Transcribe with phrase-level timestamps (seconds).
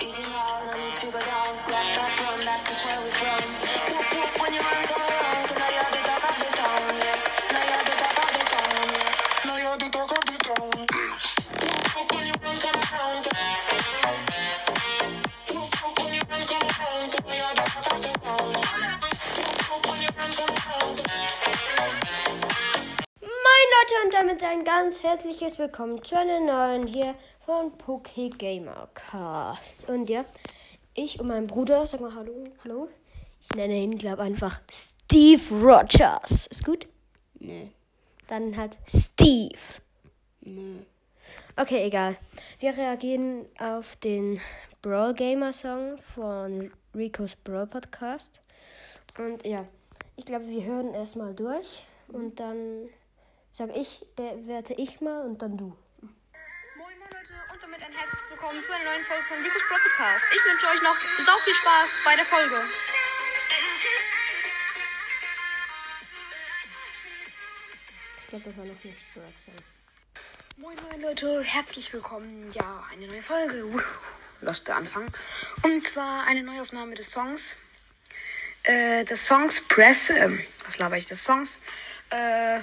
[0.00, 1.52] Easy now, no need to go down.
[1.68, 3.44] Left up, run back, that's where we from.
[3.90, 5.50] Whoop, whoop, when you run, come around.
[5.58, 7.18] Now you're the talk of the town, yeah.
[7.50, 9.10] Now you're the talk of the town, yeah.
[9.44, 10.70] Now you're the talk of the town.
[11.58, 13.24] Whoop, whoop, when you run, come around.
[15.50, 17.10] Whoop, whoop, when you run, come around.
[17.12, 18.48] Now you're the talk of the town.
[18.54, 21.21] Whoop, whoop, when you run, come around.
[24.22, 29.88] Damit ein ganz herzliches Willkommen zu einer neuen hier von Poké Gamer Cast.
[29.88, 30.24] Und ja,
[30.94, 32.88] ich und mein Bruder, sag mal Hallo, Hallo.
[33.40, 36.46] Ich nenne ihn, glaube einfach Steve Rogers.
[36.46, 36.86] Ist gut?
[37.40, 37.72] Nee,
[38.28, 39.58] Dann hat Steve.
[40.42, 40.86] nee.
[41.56, 42.16] Okay, egal.
[42.60, 44.40] Wir reagieren auf den
[44.82, 48.40] Brawl Gamer Song von Rico's Brawl Podcast.
[49.18, 49.66] Und ja,
[50.14, 52.88] ich glaube, wir hören erstmal durch und dann
[53.52, 55.76] sage ich, bewerte ich mal und dann du.
[56.74, 59.76] Moin moin Leute und damit ein herzliches Willkommen zu einer neuen Folge von Rico's Pro
[59.76, 60.24] Podcast.
[60.30, 62.64] Ich wünsche euch noch sau viel Spaß bei der Folge.
[68.20, 68.96] Ich glaube, das war noch nicht.
[70.56, 72.50] Moin moin Leute, herzlich willkommen.
[72.52, 73.84] Ja, eine neue Folge.
[74.40, 75.12] Lass der Anfang.
[75.62, 77.58] Und zwar eine Neuaufnahme des Songs.
[78.62, 81.60] Äh, des Songs Press, ähm, was laber ich, des Songs,
[82.10, 82.60] äh,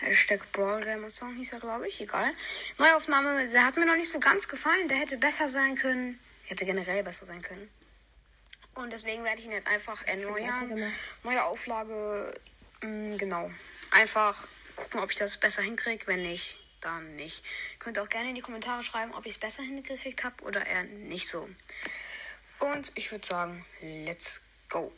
[0.00, 2.32] Hashtag Brawl Gamer Song hieß er, glaube ich, egal.
[2.78, 6.64] Neuaufnahme, der hat mir noch nicht so ganz gefallen, der hätte besser sein können, hätte
[6.64, 7.68] generell besser sein können.
[8.74, 10.80] Und deswegen werde ich ihn jetzt einfach erneuern.
[11.24, 12.32] Neue Auflage,
[12.80, 13.50] mh, genau.
[13.90, 16.06] Einfach gucken, ob ich das besser hinkriege.
[16.06, 17.44] Wenn nicht, dann nicht.
[17.80, 20.84] Könnt auch gerne in die Kommentare schreiben, ob ich es besser hingekriegt habe oder eher
[20.84, 21.48] nicht so.
[22.60, 24.92] Und ich würde sagen, let's go.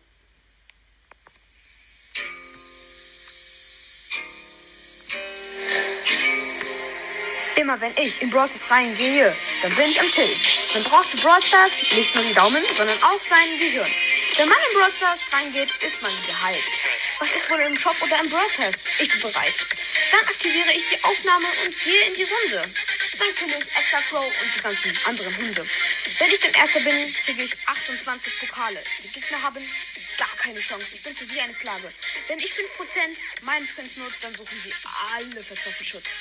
[7.61, 10.41] Immer wenn ich in Brawl Stars reingehe, dann bin ich am Chillen.
[10.73, 13.93] Dann brauchst du Brawl Stars nicht nur die Daumen, sondern auch sein Gehirn.
[14.39, 16.87] Wenn man in Brawl Stars reingeht, ist man gehypt.
[17.19, 18.87] Was ist wohl im Shop oder im Pass?
[18.99, 19.67] Ich bin bereit.
[20.11, 22.63] Dann aktiviere ich die Aufnahme und gehe in die Runde.
[23.19, 25.67] Dann kenne ich Extra Crow und die ganzen anderen Hunde.
[26.19, 28.83] Wenn ich dann Erster bin, kriege ich 28 Pokale.
[29.05, 29.63] Die Gegner haben
[30.17, 30.95] gar keine Chance.
[30.95, 31.93] Ich bin für sie eine Plage.
[32.29, 32.57] Wenn ich 5%
[33.43, 34.73] meines Könnens nutze, dann suchen sie
[35.13, 36.17] alle Vertrauensschutz.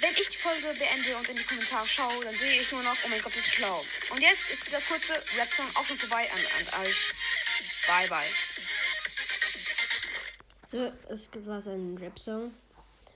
[0.00, 2.96] Wenn ich die Folge beende und in die Kommentare schaue, dann sehe ich nur noch,
[3.04, 3.84] oh mein Gott, das ist schlau.
[4.10, 7.14] Und jetzt ist dieser kurze Rap-Song auch schon vorbei an, an euch.
[7.86, 8.26] Bye, bye.
[10.66, 12.52] So, es war so ein Rap-Song.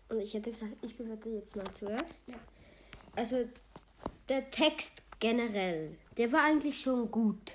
[0.08, 2.24] Und ich hätte gesagt, ich bewerte jetzt mal zuerst.
[3.16, 3.48] Also,
[4.28, 7.52] der Text generell, der war eigentlich schon gut.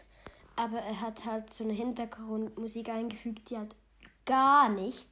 [0.56, 3.76] Aber er hat halt so eine Hintergrundmusik eingefügt, die halt
[4.26, 5.08] gar nicht.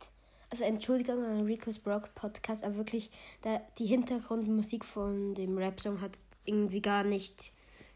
[0.50, 3.10] Also, Entschuldigung an Rico's Brock Podcast, aber wirklich,
[3.44, 6.12] der, die Hintergrundmusik von dem Rap-Song hat
[6.46, 7.52] irgendwie gar nicht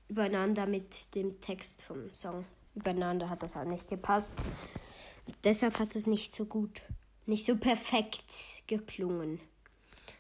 [0.10, 2.46] übereinander mit dem Text vom Song.
[2.76, 4.36] Übereinander hat das halt nicht gepasst.
[5.44, 6.82] Deshalb hat es nicht so gut,
[7.26, 9.40] nicht so perfekt geklungen.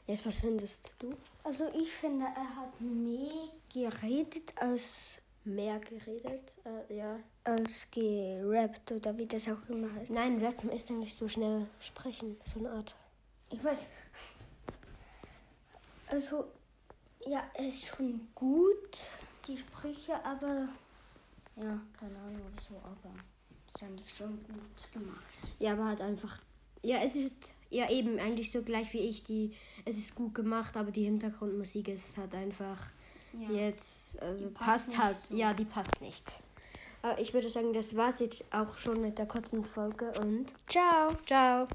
[0.08, 1.16] Jetzt, was findest du?
[1.44, 6.56] Also ich finde, er hat mehr geredet als Mehr geredet?
[6.63, 7.19] Äh, ja.
[7.44, 10.12] als gerappt oder wie das auch immer heißt.
[10.12, 12.96] Nein, Rappen ist nicht so schnell sprechen, so eine Art.
[13.50, 13.88] Ich weiß.
[16.07, 16.46] Also
[17.25, 19.09] ja, er ist schon gut,
[19.47, 20.68] die Sprüche, aber
[21.56, 23.13] ja, keine Ahnung wieso, aber
[23.74, 25.25] ist eigentlich schon gut gemacht.
[25.59, 26.40] Ja, aber halt einfach.
[26.84, 29.24] Ja, es ist ja eben eigentlich so gleich wie ich.
[29.24, 29.53] Die,
[29.85, 32.90] es ist gut gemacht, aber die Hintergrundmusik ist halt einfach
[33.34, 33.50] Ja.
[33.50, 35.18] jetzt, also Die passt passt, halt.
[35.30, 35.36] so.
[35.36, 36.25] Ja, die passt nicht.
[37.02, 41.09] Aber ich würde sagen, das war's jetzt auch schon mit der kurzen Folge und ciao,
[41.25, 41.68] ciao.